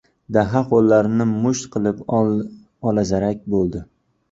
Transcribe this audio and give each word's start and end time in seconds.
Daho 0.35 0.61
qo‘llarini 0.71 1.27
musht 1.43 1.69
qilib 1.77 2.03
olazarak 2.23 3.47
bo‘ldi. 3.57 3.87